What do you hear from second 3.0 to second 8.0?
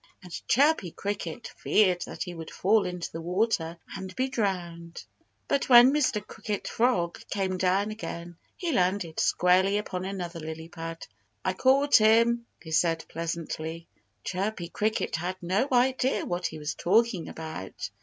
the water and be drowned. But when Mr. Cricket Frog came down